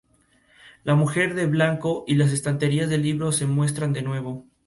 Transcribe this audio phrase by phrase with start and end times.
[0.83, 4.47] La mujer de blanco y las estanterías de libros se muestran de nuevo.